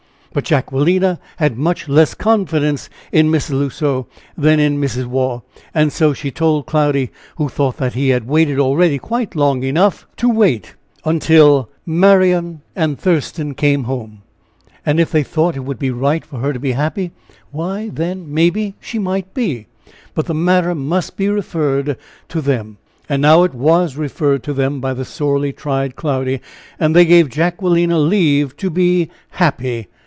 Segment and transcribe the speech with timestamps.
[0.33, 3.49] But Jacquelina had much less confidence in Mrs.
[3.49, 4.05] L'Oiseau
[4.37, 5.05] than in Mrs.
[5.05, 5.41] Waugh;
[5.73, 10.07] and so she told Cloudy, who thought that he had waited already quite long enough,
[10.15, 14.21] to wait until Marian and Thurston came home,
[14.85, 17.11] and if they thought it would be right for her to be happy
[17.51, 19.67] why then maybe she might be!
[20.15, 21.97] But the matter must be referred
[22.29, 22.77] to them.
[23.09, 26.39] And now it was referred to them, by the sorely tried Cloudy.
[26.79, 29.89] And they gave Jacquelina leave to be "happy."